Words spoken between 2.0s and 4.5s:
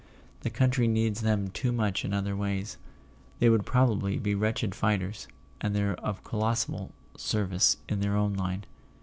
in other ways; they would probably be